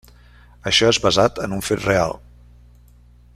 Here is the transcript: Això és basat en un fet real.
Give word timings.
Això 0.71 0.89
és 0.93 0.99
basat 1.03 1.43
en 1.47 1.53
un 1.59 1.61
fet 1.67 1.85
real. 1.85 2.17